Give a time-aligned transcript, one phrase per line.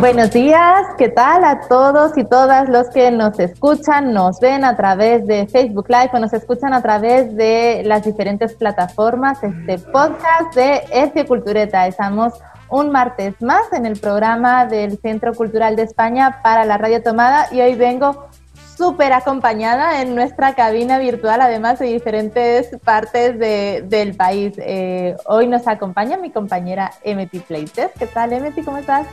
[0.00, 4.76] Buenos días, ¿qué tal a todos y todas los que nos escuchan, nos ven a
[4.76, 9.42] través de Facebook Live o nos escuchan a través de las diferentes plataformas?
[9.42, 11.86] Este podcast de F Cultureta.
[11.86, 12.34] Estamos
[12.68, 17.46] un martes más en el programa del Centro Cultural de España para la Radio Tomada
[17.50, 18.28] y hoy vengo
[18.76, 24.52] súper acompañada en nuestra cabina virtual, además de diferentes partes del país.
[24.58, 27.92] Eh, hoy nos acompaña mi compañera Emety Pleites.
[27.98, 28.62] ¿Qué tal, Emety?
[28.62, 29.06] ¿Cómo estás?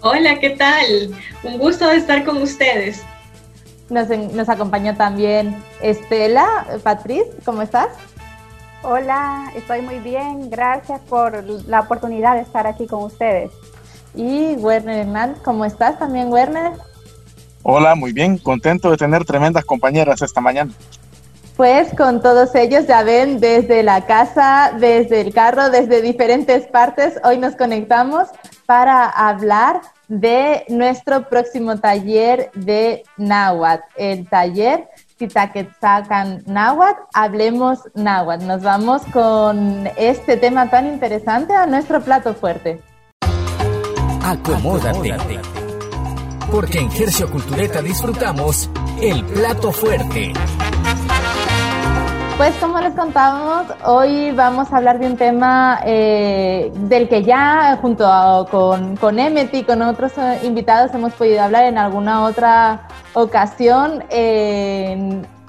[0.00, 1.10] Hola, ¿qué tal?
[1.42, 3.02] Un gusto de estar con ustedes.
[3.90, 6.66] Nos, nos acompaña también Estela.
[6.84, 7.88] Patriz, ¿cómo estás?
[8.82, 10.50] Hola, estoy muy bien.
[10.50, 13.50] Gracias por la oportunidad de estar aquí con ustedes.
[14.14, 16.72] Y Werner Hernández, ¿cómo estás también, Werner?
[17.64, 18.38] Hola, muy bien.
[18.38, 20.72] Contento de tener tremendas compañeras esta mañana.
[21.56, 27.18] Pues con todos ellos, ya ven, desde la casa, desde el carro, desde diferentes partes,
[27.24, 28.28] hoy nos conectamos
[28.68, 38.46] para hablar de nuestro próximo taller de náhuatl, el taller Titaquetzacan Náhuatl, hablemos náhuatl.
[38.46, 42.82] Nos vamos con este tema tan interesante a nuestro plato fuerte.
[44.22, 45.16] Acomódate.
[46.52, 48.68] Porque en Gercio Cultureta disfrutamos
[49.00, 50.34] el plato fuerte.
[52.38, 57.76] Pues como les contábamos, hoy vamos a hablar de un tema eh, del que ya
[57.82, 62.86] junto con, con Emmet y con otros eh, invitados hemos podido hablar en alguna otra
[63.12, 64.04] ocasión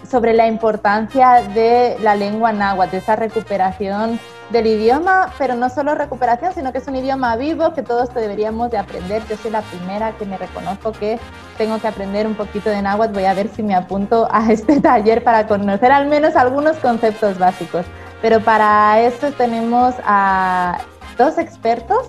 [0.10, 4.20] sobre la importancia de la lengua náhuatl, de esa recuperación
[4.50, 8.72] del idioma, pero no solo recuperación, sino que es un idioma vivo que todos deberíamos
[8.72, 9.22] de aprender.
[9.30, 11.20] Yo soy la primera que me reconozco que
[11.60, 13.14] tengo que aprender un poquito de náhuatl.
[13.14, 17.38] Voy a ver si me apunto a este taller para conocer al menos algunos conceptos
[17.38, 17.86] básicos.
[18.24, 20.80] Pero para esto tenemos a
[21.18, 22.08] dos expertos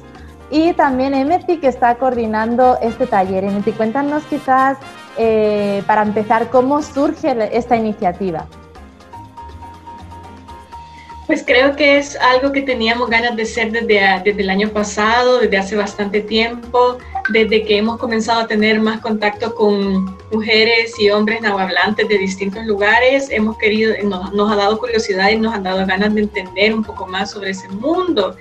[0.50, 3.44] y también Emeti que está coordinando este taller.
[3.44, 4.78] Emeti, cuéntanos quizás
[5.19, 8.47] eh, para empezar cómo surge esta iniciativa.
[11.27, 15.38] Pues creo que es algo que teníamos ganas de hacer desde, desde el año pasado,
[15.38, 16.99] desde hace bastante tiempo,
[17.33, 22.65] desde que hemos comenzado a tener más contacto con mujeres y hombres nahuablantes de distintos
[22.65, 23.29] lugares.
[23.31, 26.85] Hemos querido, nos, nos ha dado curiosidad y nos han dado ganas de entender un
[26.85, 28.37] poco más sobre ese mundo.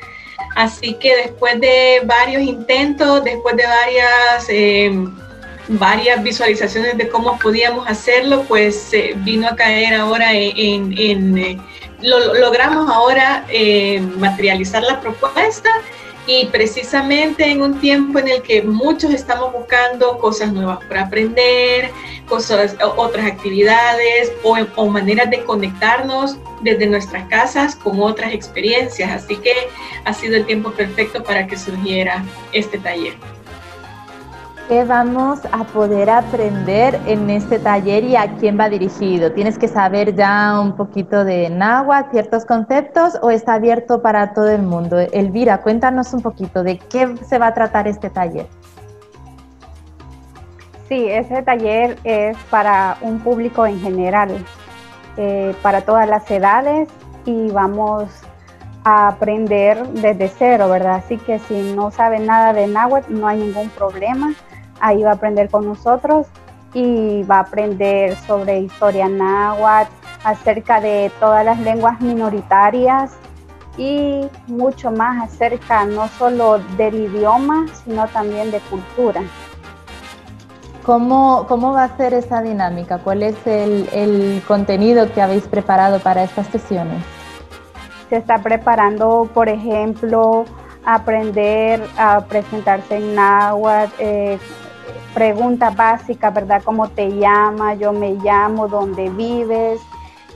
[0.55, 4.45] Así que después de varios intentos, después de varias...
[4.49, 5.07] Eh,
[5.69, 11.61] varias visualizaciones de cómo podíamos hacerlo, pues eh, vino a caer ahora en, en,
[12.01, 15.69] lo, logramos ahora eh, materializar la propuesta
[16.29, 21.89] y precisamente en un tiempo en el que muchos estamos buscando cosas nuevas para aprender,
[22.27, 29.09] cosas, otras actividades o, o maneras de conectarnos desde nuestras casas con otras experiencias.
[29.09, 29.69] Así que
[30.05, 32.23] ha sido el tiempo perfecto para que surgiera
[32.53, 33.13] este taller.
[34.69, 39.31] ¿Qué vamos a poder aprender en este taller y a quién va dirigido?
[39.31, 44.47] ¿Tienes que saber ya un poquito de náhuatl, ciertos conceptos o está abierto para todo
[44.47, 44.99] el mundo?
[44.99, 48.45] Elvira, cuéntanos un poquito de qué se va a tratar este taller.
[50.87, 54.45] Sí, ese taller es para un público en general,
[55.17, 56.87] eh, para todas las edades
[57.25, 58.07] y vamos
[58.83, 60.97] a aprender desde cero, ¿verdad?
[60.97, 64.31] Así que si no saben nada de náhuatl, no hay ningún problema
[64.79, 66.27] ahí va a aprender con nosotros
[66.73, 69.91] y va a aprender sobre historia náhuatl,
[70.23, 73.13] acerca de todas las lenguas minoritarias
[73.77, 79.21] y mucho más acerca no solo del idioma, sino también de cultura.
[80.83, 82.97] ¿Cómo, cómo va a ser esa dinámica?
[82.97, 87.03] ¿Cuál es el, el contenido que habéis preparado para estas sesiones?
[88.09, 90.45] Se está preparando, por ejemplo,
[90.85, 94.39] aprender a presentarse en náhuatl, eh,
[95.19, 96.61] preguntas básicas, ¿verdad?
[96.63, 97.77] ¿Cómo te llamas?
[97.77, 99.81] Yo me llamo, ¿dónde vives?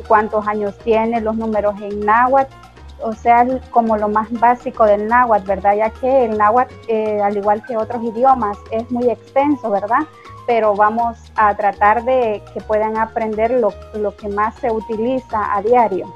[0.09, 1.23] ¿Cuántos años tienes?
[1.23, 2.53] Los números en náhuatl.
[3.01, 5.75] O sea, como lo más básico del náhuatl, ¿verdad?
[5.77, 10.01] Ya que el náhuatl, eh, al igual que otros idiomas, es muy extenso, ¿verdad?
[10.47, 15.61] Pero vamos a tratar de que puedan aprender lo, lo que más se utiliza a
[15.61, 16.13] diario.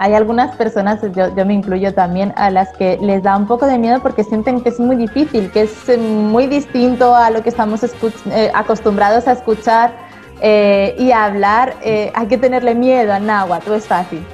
[0.00, 3.66] Hay algunas personas, yo, yo, me incluyo también, a las que les da un poco
[3.66, 7.42] de miedo porque sienten que es muy difícil, que es eh, muy distinto a lo
[7.42, 9.92] que estamos eh, acostumbrados a escuchar
[10.40, 11.74] eh, y a hablar.
[11.84, 14.24] hay que tenerle miedo al náhuatl, es fácil.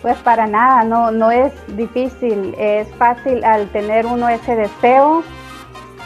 [0.00, 5.22] Pues para nada, no, no es difícil, es fácil al tener uno ese deseo,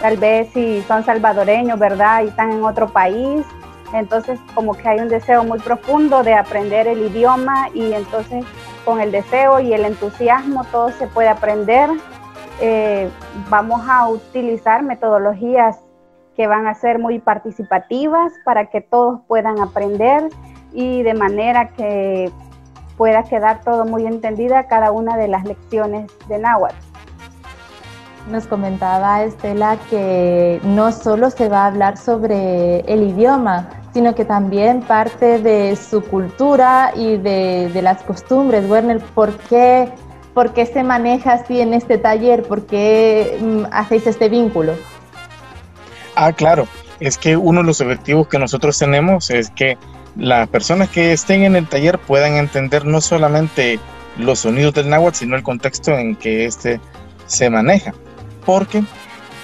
[0.00, 2.24] tal vez si son salvadoreños, ¿verdad?
[2.24, 3.46] Y están en otro país,
[3.92, 8.44] entonces como que hay un deseo muy profundo de aprender el idioma y entonces
[8.84, 11.90] con el deseo y el entusiasmo todo se puede aprender.
[12.60, 13.10] Eh,
[13.50, 15.78] vamos a utilizar metodologías
[16.36, 20.28] que van a ser muy participativas para que todos puedan aprender
[20.72, 22.30] y de manera que
[22.96, 26.85] pueda quedar todo muy entendida cada una de las lecciones de náhuatl.
[28.30, 34.24] Nos comentaba Estela que no solo se va a hablar sobre el idioma, sino que
[34.24, 38.68] también parte de su cultura y de, las costumbres.
[38.68, 39.88] Werner, ¿por qué,
[40.34, 42.42] ¿por qué se maneja así en este taller?
[42.42, 44.74] ¿Por qué mm, hacéis este vínculo?
[46.16, 46.66] Ah, claro.
[46.98, 49.78] Es que uno de los objetivos que nosotros tenemos es que
[50.16, 53.78] las personas que estén en el taller puedan entender no solamente
[54.18, 56.80] los sonidos del náhuatl, sino el contexto en que éste
[57.26, 57.92] se maneja
[58.46, 58.82] porque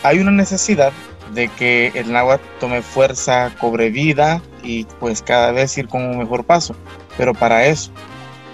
[0.02, 0.92] hay una necesidad
[1.34, 6.18] de que el náhuatl tome fuerza, cobre vida y pues cada vez ir con un
[6.18, 6.74] mejor paso.
[7.18, 7.90] Pero para eso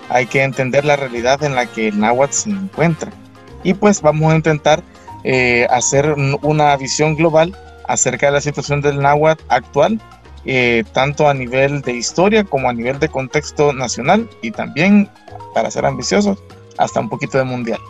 [0.09, 3.13] hay que entender la realidad en la que el náhuatl se encuentra.
[3.63, 4.83] Y pues vamos a intentar
[5.25, 7.57] eh, hacer una visión global
[7.87, 10.01] acerca de la situación del náhuatl actual,
[10.45, 15.09] eh, tanto a nivel de historia como a nivel de contexto nacional y también,
[15.55, 16.39] para ser ambiciosos,
[16.79, 17.81] hasta un poquito de mundial.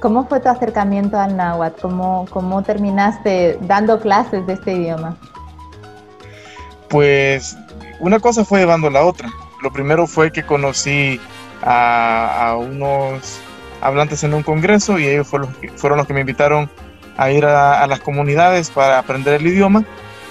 [0.00, 1.80] ¿Cómo fue tu acercamiento al náhuatl?
[1.80, 5.16] ¿Cómo, ¿Cómo terminaste dando clases de este idioma?
[6.88, 7.56] Pues
[7.98, 9.28] una cosa fue llevando la otra.
[9.62, 11.20] Lo primero fue que conocí
[11.62, 13.40] a, unos
[13.80, 16.70] hablantes en un congreso y ellos fueron los que, me invitaron
[17.16, 19.84] a ir a, las comunidades para aprender el idioma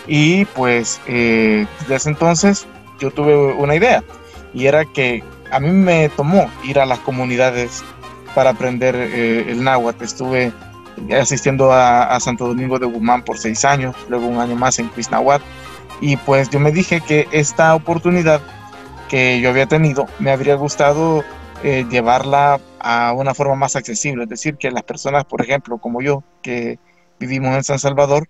[0.08, 2.66] y pues eh, desde entonces
[3.00, 4.04] yo tuve una idea
[4.54, 5.22] y era que
[5.52, 7.84] a mí me tomó ir a las comunidades
[8.38, 10.04] para aprender eh, el náhuatl.
[10.04, 10.54] Estuve
[11.20, 15.42] asistiendo a, Santo Domingo de Guzmán por seis años, luego un año más en Cuisnahuat.
[16.02, 18.40] Y pues yo me dije que esta oportunidad
[19.10, 21.24] que yo había tenido me habría gustado
[21.64, 24.26] eh, llevarla a una forma más accesible.
[24.26, 26.78] Es decir, que las personas, por ejemplo, como yo, que
[27.20, 28.30] vivimos en San Salvador,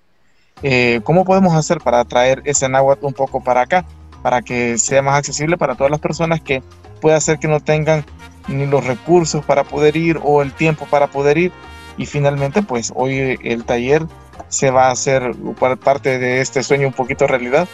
[0.63, 3.83] eh, ¿cómo podemos hacer para traer ese náhuatl un poco para acá?
[4.23, 6.63] Para que sea más accesible para todas las personas que
[7.01, 8.05] pueda ser que no tengan
[8.47, 11.51] ni los recursos para poder ir o el tiempo para poder ir.
[11.97, 14.05] Y finalmente, pues hoy el taller
[14.49, 15.35] se va a hacer
[15.83, 17.67] parte de este sueño un poquito realidad,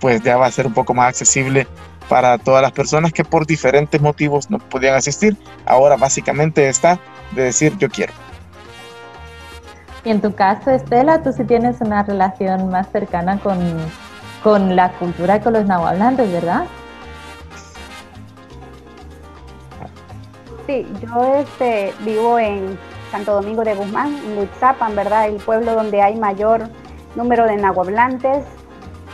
[0.00, 1.66] pues ya va a ser un poco más accesible
[2.08, 5.36] para todas las personas que por diferentes motivos no podían asistir.
[5.66, 6.98] Ahora básicamente está
[7.32, 8.12] de decir yo quiero.
[10.04, 13.58] Y en tu caso, Estela, tú sí tienes una relación más cercana con,
[14.42, 16.66] con la cultura con los nahuablantes, ¿verdad?
[20.66, 22.78] Sí, yo este, vivo en
[23.10, 25.28] Santo Domingo de Guzmán, en Luitzapan, ¿verdad?
[25.28, 26.68] El pueblo donde hay mayor
[27.14, 28.44] número de nahuablantes.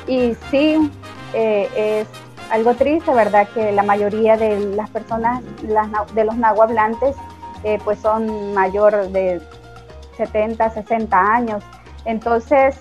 [0.06, 0.90] Y sí,
[1.34, 2.08] eh, es
[2.50, 3.48] algo triste, ¿verdad?
[3.48, 5.42] Que la mayoría de las personas,
[6.14, 7.16] de los nahuablantes,
[7.64, 9.40] eh, pues son mayor de
[10.16, 11.64] 70, 60 años.
[12.04, 12.76] Entonces,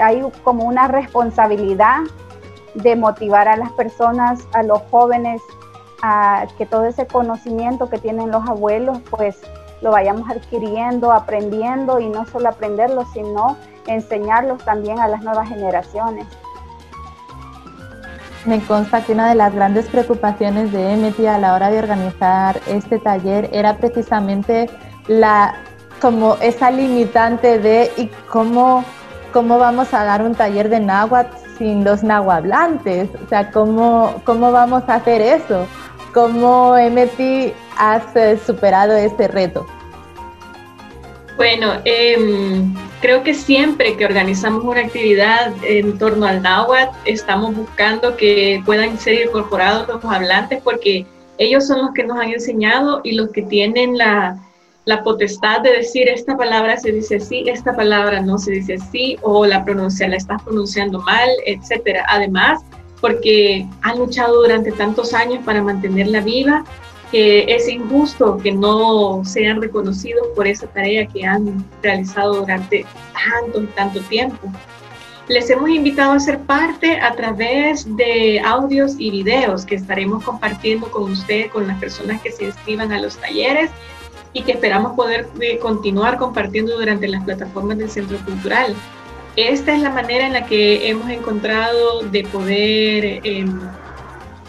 [0.00, 2.00] hay como una responsabilidad
[2.74, 5.42] de motivar a las personas, a los jóvenes,
[6.58, 9.40] que todo ese conocimiento que tienen los abuelos, pues
[9.80, 13.56] lo vayamos adquiriendo, aprendiendo y no solo aprenderlo, sino
[13.86, 16.26] enseñarlos también a las nuevas generaciones.
[18.44, 22.60] Me consta que una de las grandes preocupaciones de Emeti a la hora de organizar
[22.66, 24.68] este taller era precisamente
[25.06, 25.54] la
[26.00, 28.84] como esa limitante de y cómo,
[29.32, 34.52] cómo vamos a dar un taller de náhuatl sin los nahuablantes, o sea, cómo, cómo
[34.52, 35.66] vamos a hacer eso.
[36.14, 39.66] ¿Cómo, Emeti, has eh, superado este reto?
[41.36, 48.16] Bueno, em, creo que siempre que organizamos una actividad en torno al náhuatl, estamos buscando
[48.16, 51.04] que puedan ser incorporados los hablantes porque
[51.38, 54.38] ellos son los que nos han enseñado y los que tienen la,
[54.84, 59.18] la potestad de decir esta palabra se dice así, esta palabra no se dice así,
[59.22, 62.06] o la pronuncia la estás pronunciando mal, etcétera.
[62.08, 62.62] Además,
[63.04, 66.64] porque han luchado durante tantos años para mantenerla viva,
[67.10, 73.62] que es injusto que no sean reconocidos por esa tarea que han realizado durante tanto
[73.62, 74.50] y tanto tiempo.
[75.28, 80.90] Les hemos invitado a ser parte a través de audios y videos que estaremos compartiendo
[80.90, 83.70] con ustedes, con las personas que se inscriban a los talleres
[84.32, 88.74] y que esperamos poder eh, continuar compartiendo durante las plataformas del Centro Cultural.
[89.36, 93.60] Esta es la manera en la que hemos encontrado de poder em,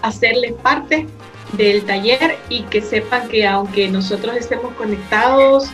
[0.04, 1.08] hacerles parte
[1.54, 5.70] del taller y que sepan que aunque nosotros estemos conectados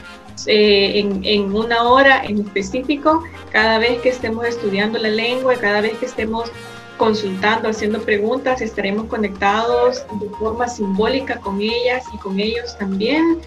[0.47, 5.81] eh, en, en, una hora en específico, cada vez que estemos estudiando la lengua, cada
[5.81, 6.49] vez que estemos
[6.97, 13.41] consultando, haciendo preguntas, estaremos conectados de forma simbólica con ellas y con ellos también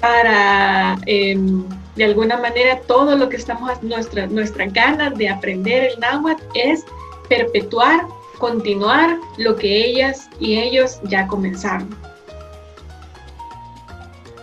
[0.00, 1.64] para em,
[1.96, 6.84] de alguna manera todo lo que estamos, nuestra, nuestra ganas de aprender el náhuatl es
[7.28, 8.06] perpetuar,
[8.38, 11.88] continuar lo que ellas y ellos ya comenzaron.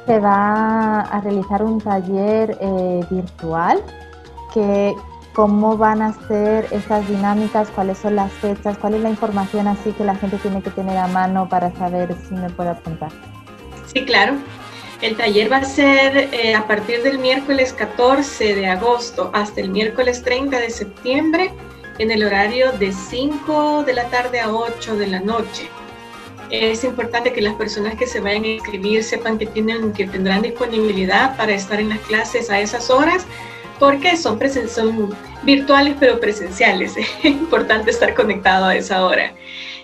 [0.05, 3.83] Se va a realizar un taller eh, virtual
[4.53, 4.95] que
[5.33, 9.91] cómo van a ser esas dinámicas, cuáles son las fechas, cuál es la información así
[9.91, 13.11] que la gente tiene que tener a mano para saber si me puede apuntar.
[13.85, 14.35] Sí, claro.
[15.01, 19.69] El taller va a ser eh, a partir del miércoles 14 de agosto hasta el
[19.69, 21.53] miércoles 30 de septiembre
[21.99, 25.69] en el horario de 5 de la tarde a 8 de la noche.
[26.49, 30.41] Es importante que las personas que se vayan a inscribir sepan que, tienen, que tendrán
[30.41, 33.27] disponibilidad para estar en las clases a esas horas
[33.77, 36.97] porque son, son virtuales pero presenciales.
[36.97, 39.35] Es importante estar conectado a esa hora.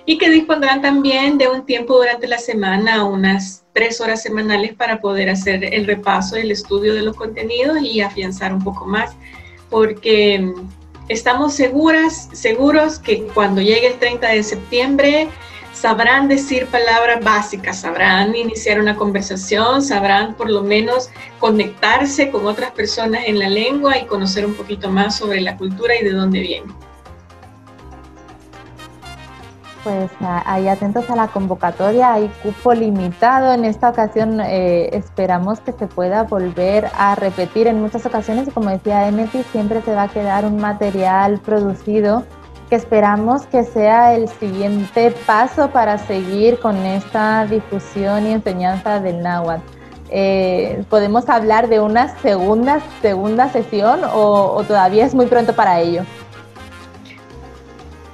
[0.07, 5.01] Y que dispondrán también de un tiempo durante la semana, unas tres horas semanales para
[5.01, 9.15] poder hacer el repaso, el estudio de los contenidos y afianzar un poco más,
[9.69, 10.69] porque mm,
[11.09, 15.27] estamos seguras, seguros que cuando llegue el 30 de septiembre
[15.73, 22.71] sabrán decir palabras básicas, sabrán iniciar una conversación, sabrán por lo menos conectarse con otras
[22.71, 26.39] personas en la lengua y conocer un poquito más sobre la cultura y de dónde
[26.39, 26.71] viene.
[29.83, 33.53] Pues ahí atentos a la convocatoria, hay cupo limitado.
[33.53, 38.51] En esta ocasión eh, esperamos que se pueda volver a repetir en muchas ocasiones y
[38.51, 42.23] como decía Emeti, siempre se va a quedar un material producido
[42.69, 49.21] que esperamos que sea el siguiente paso para seguir con esta difusión y enseñanza del
[49.21, 49.63] náhuatl.
[50.09, 56.03] Eh, ¿Podemos hablar de una segunda, segunda sesión o todavía es muy pronto para ello?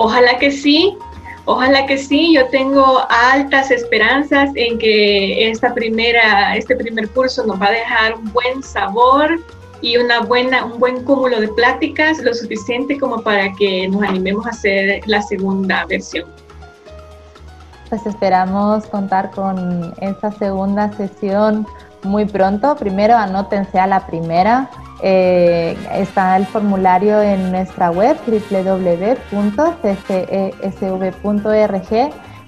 [0.01, 0.97] Ojalá que sí,
[1.45, 7.59] Ojalá que sí, yo tengo altas esperanzas en que esta primera, este primer curso nos
[7.59, 9.39] va a dejar un buen sabor
[9.81, 14.45] y una buena, un buen cúmulo de pláticas, lo suficiente como para que nos animemos
[14.45, 16.25] a hacer la segunda versión.
[17.89, 21.65] Pues esperamos contar con esta segunda sesión
[22.03, 22.75] muy pronto.
[22.75, 24.69] Primero anótense a la primera
[25.01, 29.29] eh, está el formulario en nuestra web www.ccesv.org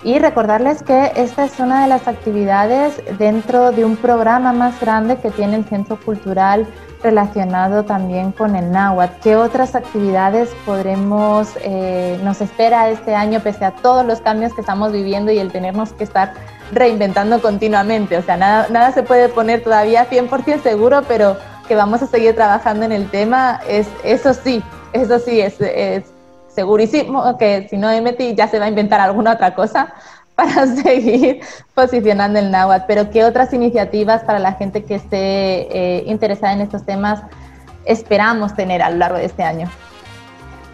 [0.04, 5.18] y recordarles que esta es una de las actividades dentro de un programa más grande
[5.18, 6.66] que tiene el Centro Cultural
[7.04, 9.20] relacionado también con el náhuatl.
[9.22, 14.62] ¿Qué otras actividades podremos, eh, nos espera este año pese a todos los cambios que
[14.62, 16.34] estamos viviendo y el tenernos que estar
[16.72, 18.18] reinventando continuamente?
[18.18, 21.38] O sea, nada, nada se puede poner todavía 100% seguro, pero
[21.68, 24.64] que vamos a seguir trabajando en el tema, es eso sí,
[24.94, 25.56] eso sí, es,
[26.54, 29.94] segurísimo que si no MT ya se va a inventar alguna otra cosa
[30.36, 31.42] para seguir
[31.74, 32.86] posicionando el náhuatl.
[32.88, 37.22] Pero ¿qué otras iniciativas para la gente que esté eh, interesada en estos temas
[37.86, 39.70] esperamos tener a lo largo de este año?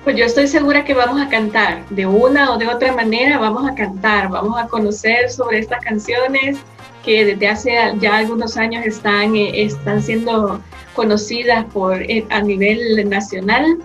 [0.04, 3.70] Pues yo estoy segura que vamos a cantar, de una o de otra manera vamos
[3.70, 6.58] a cantar, vamos a conocer sobre estas canciones
[7.08, 7.72] que desde hace
[8.02, 10.62] ya algunos años están, eh, están siendo
[10.94, 13.78] conocidas por, eh, a nivel nacional.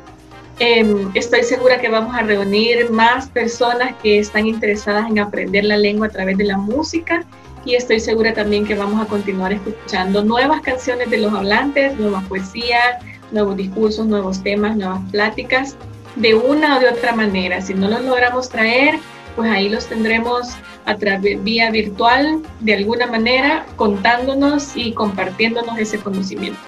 [0.58, 5.76] Em, estoy segura que vamos a reunir más personas que están interesadas en aprender la
[5.76, 7.24] lengua a través de la música
[7.64, 12.24] y estoy segura también que vamos a continuar escuchando nuevas canciones de los hablantes, nuevas
[12.24, 12.98] poesías,
[13.30, 15.76] nuevos discursos, nuevos temas, nuevas pláticas,
[16.16, 17.60] de una o de otra manera.
[17.60, 18.98] Si no los logramos traer,
[19.36, 25.98] pues ahí los tendremos a través vía virtual de alguna manera contándonos y compartiéndonos ese
[25.98, 26.60] conocimiento.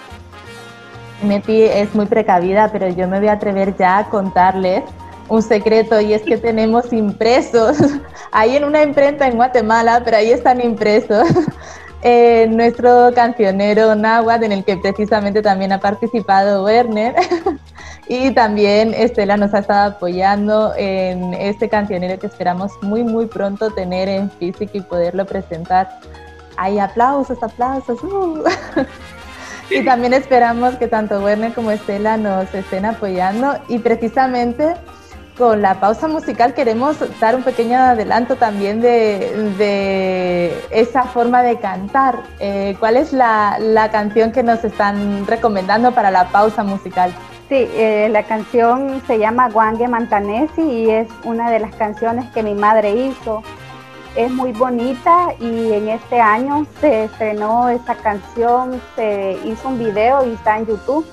[1.23, 4.83] Meti es muy precavida, pero yo me voy a atrever ya a contarles
[5.27, 7.77] un secreto y es que tenemos impresos,
[8.31, 11.27] ahí en una imprenta en Guatemala, pero ahí están impresos,
[12.07, 17.15] eh, nuestro cancionero náhuatl en el que precisamente también ha participado Werner
[18.07, 23.71] y también Estela nos ha estado apoyando en este cancionero que esperamos muy muy pronto
[23.71, 25.99] tener en físico y poderlo presentar.
[26.57, 27.99] Hay aplausos, aplausos.
[28.03, 28.43] Uh.
[29.71, 34.75] y también esperamos que tanto Werner como Estela nos estén apoyando y precisamente
[35.37, 42.23] con la pausa musical queremos dar un pequeño adelanto también de, esa forma de cantar.
[42.39, 47.11] Eh, ¿Cuál es la, canción que nos están recomendando para la pausa musical?
[47.49, 52.41] Sí, eh, la canción se llama Guangue Mantanesi y es una de las canciones que
[52.41, 53.43] mi madre hizo.
[54.15, 60.25] Es muy bonita y en este año se estrenó esa canción, se hizo un video
[60.25, 61.05] y está en YouTube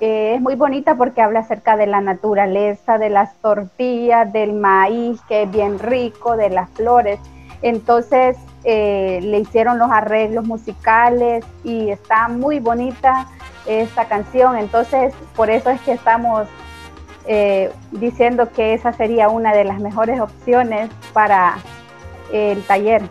[0.00, 5.42] es muy bonita porque habla acerca de la naturaleza, de las tortillas, del maíz, que
[5.42, 7.18] es bien rico, de las flores.
[7.62, 13.26] Entonces eh, le hicieron los arreglos musicales y está muy bonita
[13.66, 14.56] esta canción.
[14.56, 16.46] Entonces por eso es que estamos
[17.26, 21.56] eh, diciendo que esa sería una de las mejores opciones para
[22.32, 23.02] el taller.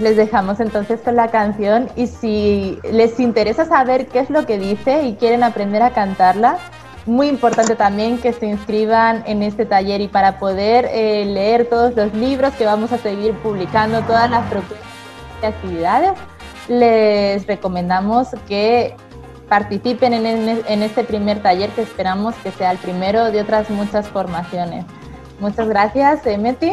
[0.00, 4.58] Les dejamos entonces con la canción y si les interesa saber qué es lo que
[4.58, 6.58] dice y quieren aprender a cantarla,
[7.04, 11.94] muy importante también que se inscriban en este taller y para poder eh, leer todos
[11.94, 14.86] los libros que vamos a seguir publicando, todas las propuestas
[15.40, 16.12] de actividades,
[16.68, 18.94] les recomendamos que
[19.48, 20.24] participen en,
[20.66, 24.86] en este primer taller que esperamos que sea el primero de otras muchas formaciones.
[25.40, 26.72] Muchas gracias, Emeti.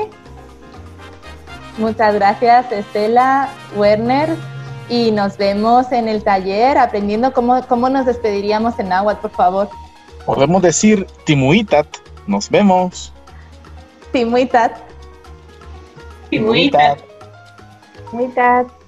[1.80, 4.36] Muchas gracias Estela, Werner,
[4.90, 9.70] y nos vemos en el taller aprendiendo cómo, cómo nos despediríamos en agua, por favor.
[10.26, 11.88] Podemos decir Timuitat,
[12.28, 13.14] nos vemos.
[14.12, 14.78] Timuitat.
[16.30, 17.00] Timuitat.
[18.12, 18.79] Timuitat.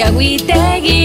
[0.00, 0.99] Yagüitegui.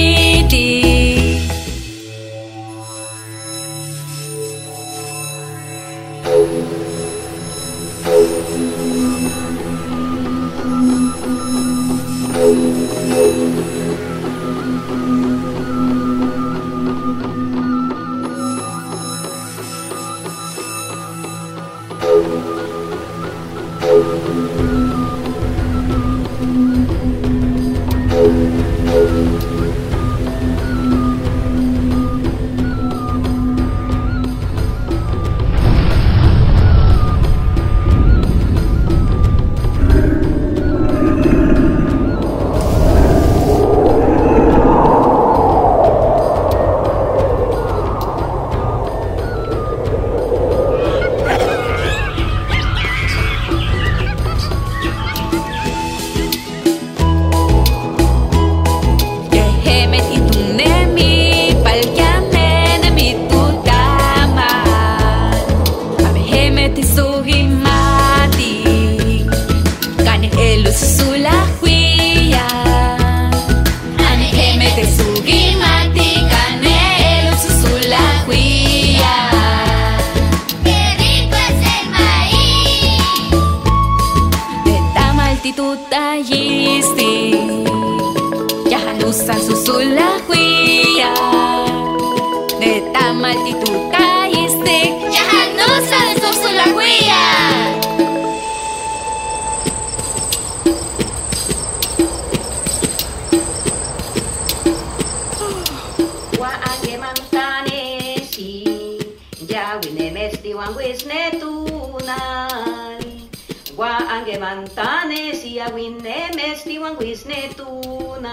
[115.56, 118.28] Tiawinne mesniwan wisnetunal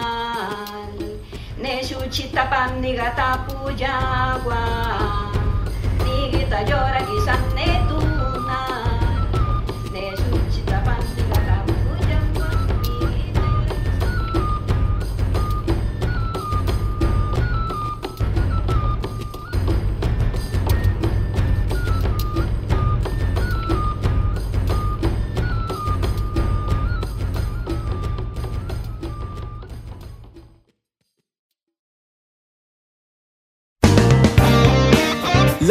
[1.62, 4.62] Neshuchitapam nigatapuyawa
[6.02, 7.41] Nigita yora guisan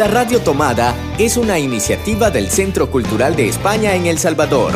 [0.02, 4.72] La Radio Tomada es una iniciativa del Centro Cultural de España en El Salvador.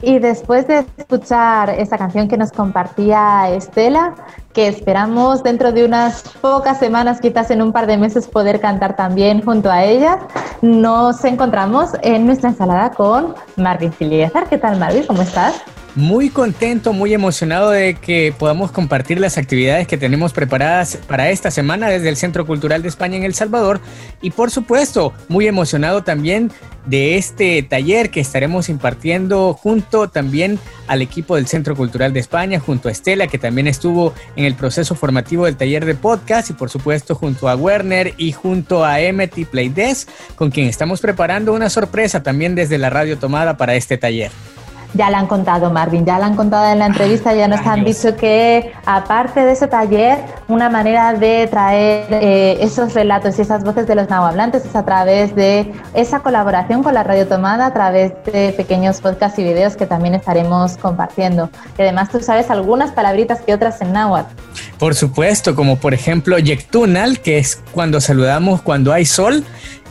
[0.00, 4.14] Y después de escuchar esa canción que nos compartía Estela,
[4.52, 8.94] que esperamos dentro de unas pocas semanas, quizás en un par de meses, poder cantar
[8.94, 10.20] también junto a ella,
[10.62, 14.48] nos encontramos en nuestra ensalada con Marvin Filiezar.
[14.48, 15.04] ¿Qué tal, Marvin?
[15.08, 15.60] ¿Cómo estás?
[15.96, 21.50] Muy contento, muy emocionado de que podamos compartir las actividades que tenemos preparadas para esta
[21.50, 23.80] semana desde el Centro Cultural de España en El Salvador
[24.22, 26.52] y por supuesto muy emocionado también
[26.86, 32.60] de este taller que estaremos impartiendo junto también al equipo del Centro Cultural de España,
[32.60, 36.52] junto a Estela que también estuvo en el proceso formativo del taller de podcast y
[36.52, 41.68] por supuesto junto a Werner y junto a Emmet Playdesk con quien estamos preparando una
[41.68, 44.30] sorpresa también desde la radio tomada para este taller.
[44.94, 47.84] Ya la han contado, Marvin, ya la han contado en la entrevista, ya nos han
[47.84, 53.62] dicho que aparte de ese taller, una manera de traer eh, esos relatos y esas
[53.62, 57.72] voces de los nahuablantes es a través de esa colaboración con la Radio Tomada, a
[57.72, 61.50] través de pequeños podcasts y videos que también estaremos compartiendo.
[61.78, 64.34] Y además tú sabes algunas palabritas que otras en náhuatl.
[64.78, 69.44] Por supuesto, como por ejemplo Yectunal, que es cuando saludamos cuando hay sol,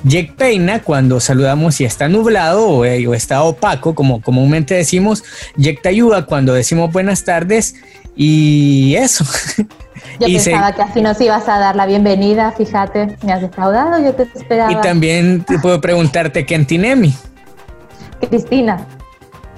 [0.04, 5.24] Yek Peina, cuando saludamos y está nublado o, eh, o, está opaco, como comúnmente decimos.
[5.58, 7.76] Yek Tayuda, cuando decimos buenas tardes.
[8.16, 9.26] Y eso.
[10.20, 10.76] Yo y pensaba se...
[10.76, 14.72] que así nos ibas a dar la bienvenida, fíjate, me has defraudado, yo te esperaba.
[14.72, 17.14] Y también te puedo preguntarte, Kentinemi.
[18.28, 18.86] Cristina.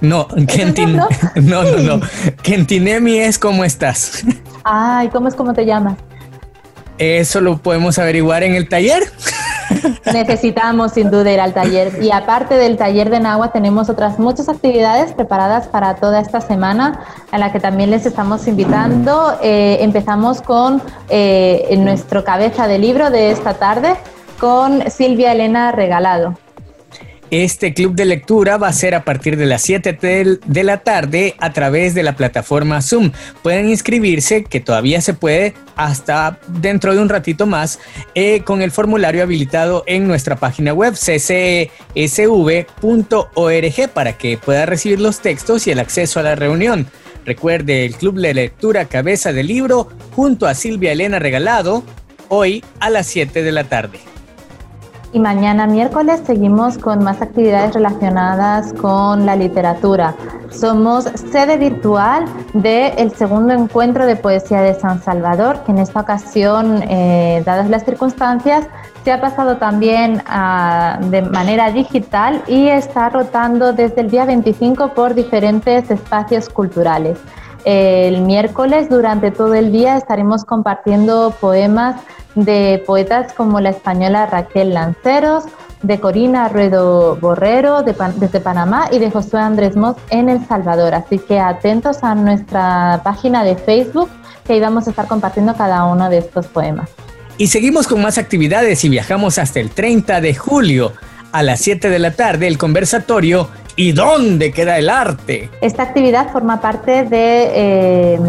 [0.01, 0.95] No, Kentin...
[0.97, 2.07] no, no, no, no.
[2.41, 4.23] Kentinemi es cómo estás.
[4.63, 5.97] Ay, ¿cómo es cómo te llamas?
[6.97, 9.11] Eso lo podemos averiguar en el taller.
[10.13, 12.03] Necesitamos sin duda ir al taller.
[12.03, 16.99] Y aparte del taller de Nahua, tenemos otras muchas actividades preparadas para toda esta semana,
[17.31, 19.37] a la que también les estamos invitando.
[19.41, 23.95] Eh, empezamos con eh, nuestro cabeza de libro de esta tarde,
[24.39, 26.35] con Silvia Elena Regalado.
[27.31, 29.97] Este club de lectura va a ser a partir de las 7
[30.45, 33.13] de la tarde a través de la plataforma Zoom.
[33.41, 37.79] Pueden inscribirse, que todavía se puede, hasta dentro de un ratito más,
[38.15, 41.69] eh, con el formulario habilitado en nuestra página web ccsv.org
[43.93, 46.87] para que pueda recibir los textos y el acceso a la reunión.
[47.25, 51.85] Recuerde el club de lectura Cabeza de Libro junto a Silvia Elena Regalado,
[52.27, 54.01] hoy a las 7 de la tarde.
[55.13, 60.15] Y mañana miércoles seguimos con más actividades relacionadas con la literatura.
[60.49, 66.81] Somos sede virtual del segundo encuentro de poesía de San Salvador, que en esta ocasión,
[66.87, 68.65] eh, dadas las circunstancias,
[69.03, 74.93] se ha pasado también a, de manera digital y está rotando desde el día 25
[74.93, 77.17] por diferentes espacios culturales.
[77.65, 82.01] El miércoles durante todo el día estaremos compartiendo poemas
[82.35, 85.43] de poetas como la española Raquel Lanceros,
[85.83, 90.93] de Corina Ruedo Borrero de desde Panamá y de Josué Andrés Moz en El Salvador.
[90.93, 94.09] Así que atentos a nuestra página de Facebook
[94.45, 96.89] que ahí vamos a estar compartiendo cada uno de estos poemas.
[97.37, 100.93] Y seguimos con más actividades y viajamos hasta el 30 de julio
[101.31, 105.49] a las 7 de la tarde el conversatorio ¿Y dónde queda el arte?
[105.61, 108.19] Esta actividad forma parte de eh,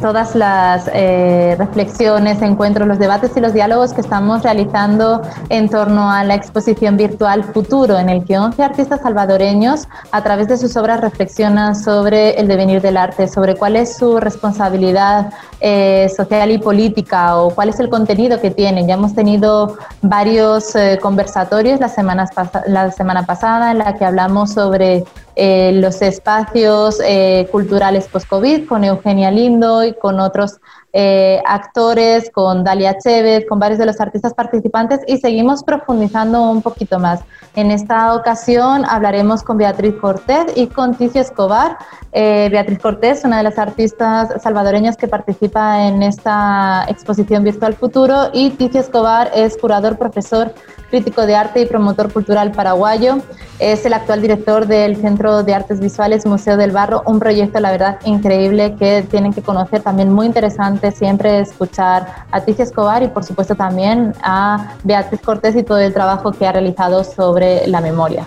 [0.00, 6.10] todas las eh, reflexiones, encuentros, los debates y los diálogos que estamos realizando en torno
[6.10, 10.76] a la exposición virtual Futuro, en el que 11 artistas salvadoreños, a través de sus
[10.76, 16.58] obras, reflexionan sobre el devenir del arte, sobre cuál es su responsabilidad eh, social y
[16.58, 18.86] política o cuál es el contenido que tienen.
[18.86, 22.30] Ya hemos tenido varios conversatorios la, semanas
[22.66, 25.04] la semana pasada en la que hablamos sobre de
[25.36, 30.60] eh, los espacios eh, culturales post-COVID con Eugenia Lindo y con otros
[30.92, 36.62] eh, actores, con Dalia Chévez, con varios de los artistas participantes y seguimos profundizando un
[36.62, 37.20] poquito más.
[37.54, 41.78] En esta ocasión hablaremos con Beatriz Cortés y con Ticio Escobar.
[42.12, 48.50] Beatriz Cortés, una de las artistas salvadoreñas que participa en esta exposición virtual futuro y
[48.50, 50.52] Ticio Escobar es curador, profesor
[50.90, 53.18] crítico de arte y promotor cultural paraguayo.
[53.58, 57.70] Es el actual director del Centro de Artes Visuales Museo del Barro, un proyecto, la
[57.70, 63.08] verdad, increíble que tienen que conocer, también muy interesante siempre escuchar a Ticia Escobar y,
[63.08, 67.82] por supuesto, también a Beatriz Cortés y todo el trabajo que ha realizado sobre la
[67.82, 68.26] memoria.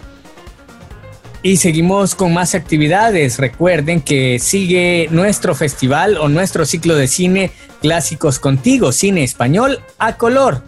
[1.41, 3.39] Y seguimos con más actividades.
[3.39, 7.51] Recuerden que sigue nuestro festival o nuestro ciclo de cine
[7.81, 10.61] Clásicos Contigo, cine español a color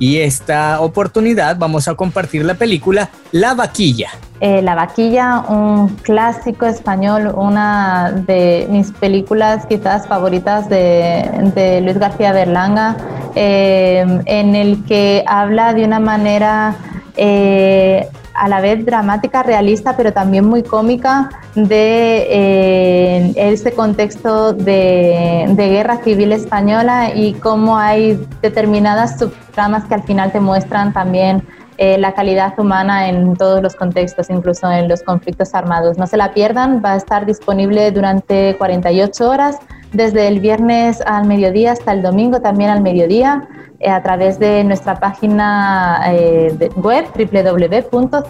[0.00, 4.08] y esta oportunidad vamos a compartir la película La Vaquilla.
[4.40, 12.32] Eh, la Vaquilla, un clásico español, una de mis películas quizás favoritas de, Luis García
[12.32, 12.96] Berlanga,
[13.34, 16.74] eh, en el que habla de una manera
[17.18, 18.08] eh,
[18.40, 26.02] a la vez dramática, realista, pero también muy cómica de eh, este contexto de, guerra
[26.02, 31.42] civil española y cómo hay determinadas subtramas que al final te muestran también
[31.82, 35.96] eh, la calidad humana en todos los contextos, incluso en los conflictos armados.
[35.96, 39.56] No se la pierdan, va a estar disponible durante 48 horas,
[39.90, 43.48] desde el viernes al mediodía hasta el domingo también al mediodía.
[43.78, 48.20] Eh, a través de nuestra página eh, web www.csb.org.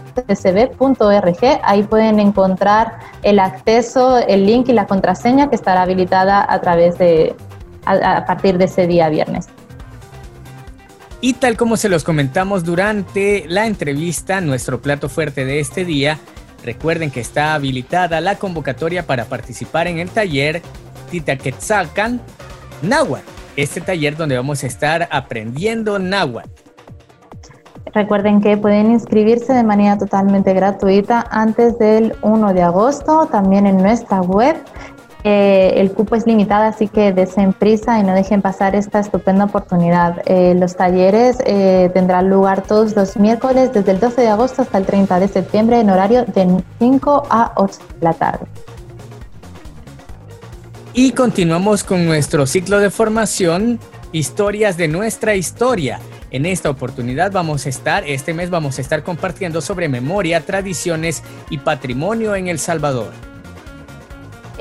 [1.65, 6.99] Ahí pueden encontrar el acceso, el link y la contraseña que estará habilitada a través
[6.99, 7.35] de
[7.85, 9.49] a, partir de ese día viernes.
[11.21, 16.19] Y tal como se los comentamos durante la entrevista, nuestro plato fuerte de este día,
[16.65, 20.63] recuerden que está habilitada la convocatoria para participar en el taller
[21.11, 22.21] Tita Quetzalcan
[22.83, 26.49] Náhuatl este taller donde vamos a estar aprendiendo náhuatl.
[27.93, 33.79] Recuerden que pueden inscribirse de manera totalmente gratuita antes del 1 de agosto, también en
[33.79, 34.57] nuestra web.
[35.23, 39.45] Eh, el cupo es limitado, así que desen prisa y no dejen pasar esta estupenda
[39.45, 40.23] oportunidad.
[40.25, 44.79] Eh, los talleres eh, tendrán lugar todos los miércoles desde el 12 de agosto hasta
[44.79, 48.47] el 30 de septiembre en horario de 5 a 8 de la tarde.
[50.95, 53.79] Y continuamos con nuestro ciclo de formación,
[54.13, 56.01] historias de nuestra historia.
[56.33, 61.23] En esta oportunidad vamos a estar, este mes vamos a estar compartiendo sobre memoria, tradiciones
[61.51, 63.30] y patrimonio en El Salvador.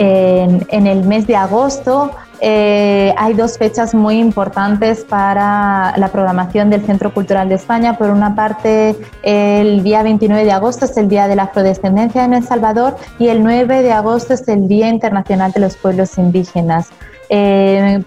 [0.01, 6.85] En, el mes de agosto eh, hay dos fechas muy importantes para la programación del
[6.85, 7.97] Centro Cultural de España.
[7.97, 12.33] Por una parte, el día 29 de agosto es el Día de la Afrodescendencia en
[12.33, 16.88] El Salvador y el 9 de agosto es el Día Internacional de los Pueblos Indígenas.
[17.27, 18.01] Eh,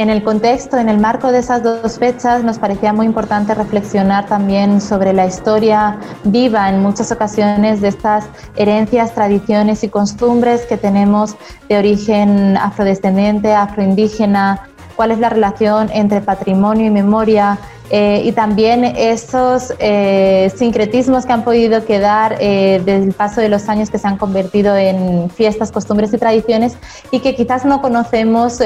[0.00, 4.24] en el contexto, en el marco de esas dos fechas, nos parecía muy importante reflexionar
[4.24, 8.24] también sobre la historia viva en muchas ocasiones de estas
[8.56, 11.36] herencias, tradiciones y costumbres que tenemos
[11.68, 17.58] de origen afrodescendiente, afroindígena, cuál es la relación entre patrimonio y memoria,
[17.90, 23.48] eh, y también esos eh, sincretismos que han podido quedar eh, desde el paso de
[23.48, 26.76] los años que se han convertido en fiestas, costumbres y tradiciones
[27.10, 28.60] y que quizás no conocemos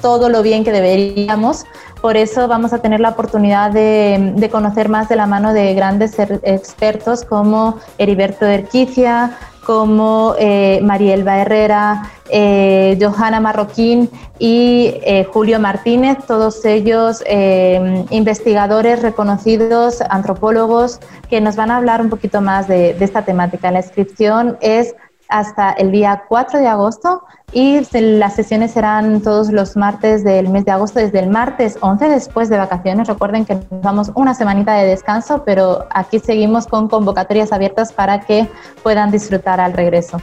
[0.00, 1.64] todo lo bien que deberíamos.
[2.00, 5.74] Por eso vamos a tener la oportunidad de, de conocer más de la mano de
[5.74, 15.26] grandes er, expertos como Heriberto Erquicia, como eh, Marielba Herrera, eh, Johanna Marroquín y eh,
[15.32, 22.40] Julio Martínez, todos ellos eh, investigadores reconocidos, antropólogos, que nos van a hablar un poquito
[22.40, 23.72] más de, de esta temática.
[23.72, 24.94] La inscripción es
[25.28, 30.64] hasta el día 4 de agosto y las sesiones serán todos los martes del mes
[30.64, 33.08] de agosto, desde el martes 11 después de vacaciones.
[33.08, 38.20] Recuerden que nos vamos una semanita de descanso, pero aquí seguimos con convocatorias abiertas para
[38.20, 38.48] que
[38.82, 40.20] puedan disfrutar al regreso.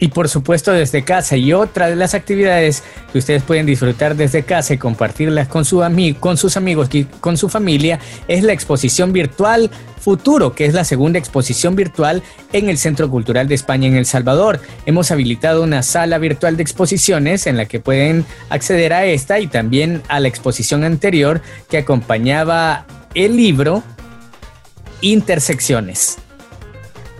[0.00, 1.36] Y por supuesto desde casa.
[1.36, 2.82] Y otra de las actividades
[3.12, 5.82] que ustedes pueden disfrutar desde casa y compartirlas con, su
[6.18, 10.84] con sus amigos y con su familia es la exposición virtual Futuro, que es la
[10.84, 12.22] segunda exposición virtual
[12.54, 14.58] en el Centro Cultural de España en El Salvador.
[14.86, 19.46] Hemos habilitado una sala virtual de exposiciones en la que pueden acceder a esta y
[19.46, 23.82] también a la exposición anterior que acompañaba el libro
[25.02, 26.18] Intersecciones.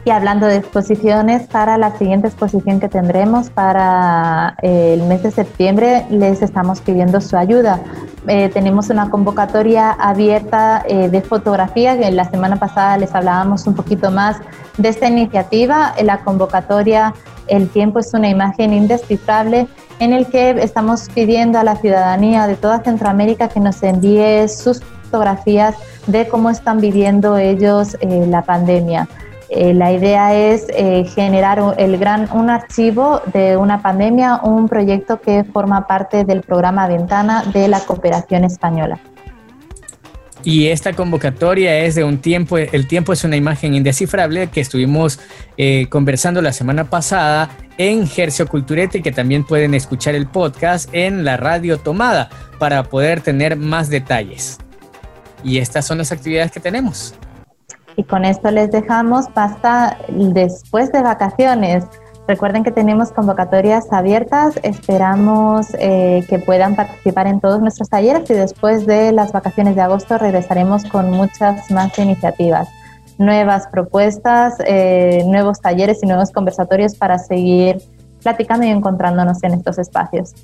[0.03, 5.31] Y hablando de exposiciones, para la siguiente exposición que tendremos para eh, el mes de
[5.31, 7.81] septiembre, les estamos pidiendo su ayuda.
[8.27, 13.75] eh, tenemos una convocatoria abierta eh, de fotografía, que la semana pasada les hablábamos un
[13.75, 14.39] poquito más
[14.79, 15.93] de esta iniciativa.
[15.99, 17.13] En la convocatoria
[17.47, 19.67] El tiempo es una imagen indescifrable
[19.99, 24.81] en el que estamos pidiendo a la ciudadanía de toda Centroamérica que nos envíe sus
[25.05, 25.75] fotografías
[26.07, 29.09] de cómo están viviendo ellos la pandemia.
[29.51, 34.69] Eh, la idea es eh, generar un, el gran, un archivo de una pandemia, un
[34.69, 39.01] proyecto que forma parte del programa Ventana de la Cooperación Española.
[40.45, 45.19] Y esta convocatoria es de un tiempo, el tiempo es una imagen indescifrable que estuvimos
[45.59, 51.25] eh, conversando la semana pasada en Gercio Culturete, que también pueden escuchar el podcast en
[51.25, 54.59] la radio tomada para poder tener más detalles.
[55.43, 57.15] Y estas son las actividades que tenemos.
[57.96, 61.85] Y con esto les dejamos hasta después de vacaciones.
[62.29, 68.35] Recuerden que tenemos convocatorias abiertas, esperamos eh, que puedan participar en todos nuestros talleres y
[68.35, 72.68] después de las vacaciones de agosto regresaremos con muchas más iniciativas,
[73.18, 77.83] nuevas propuestas, eh, nuevos talleres y nuevos conversatorios para seguir
[78.22, 80.35] platicando y encontrándonos en estos espacios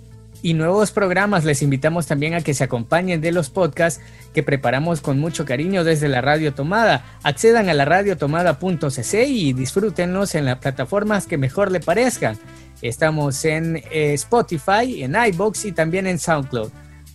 [0.46, 1.44] y nuevos programas.
[1.44, 4.00] Les invitamos también a que se acompañen de los podcasts
[4.32, 7.04] que preparamos con mucho cariño desde la Radio Tomada.
[7.24, 12.38] Accedan a la radiotomada.cc y disfrútenlos en las plataformas que mejor le parezcan.
[12.80, 16.70] Estamos en eh, Spotify, en iBox y también en SoundCloud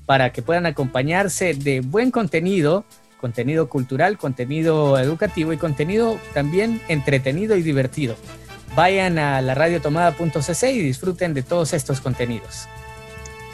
[0.05, 2.83] para que puedan acompañarse de buen contenido,
[3.21, 8.17] contenido cultural, contenido educativo y contenido también entretenido y divertido.
[8.75, 12.67] Vayan a la radiotomada.cc y disfruten de todos estos contenidos.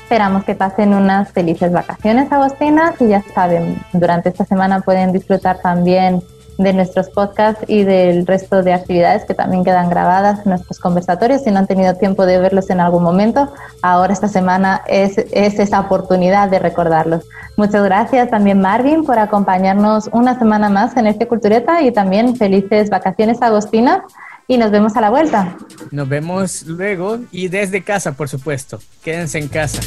[0.08, 5.60] Esperamos que pasen unas felices vacaciones agostinas y ya saben, durante esta semana pueden disfrutar
[5.60, 6.24] también
[6.58, 11.44] de nuestros podcasts y del resto de actividades que también quedan grabadas en nuestros conversatorios.
[11.44, 15.60] Si no han tenido tiempo de verlos en algún momento, ahora esta semana es, es
[15.60, 17.26] esa oportunidad de recordarlos.
[17.58, 22.90] Muchas gracias también Marvin por acompañarnos una semana más en este Cultureta y también felices
[22.90, 24.04] vacaciones agostinas
[24.48, 25.58] y nos vemos a la vuelta.
[25.92, 28.80] Nos vemos luego y desde casa, por supuesto.
[29.04, 29.82] Quédense en casa.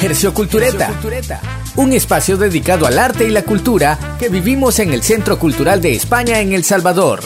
[0.00, 0.90] Hercio Cultureta,
[1.76, 5.94] un espacio dedicado al arte y la cultura que vivimos en el Centro Cultural de
[5.94, 7.20] España en El Salvador.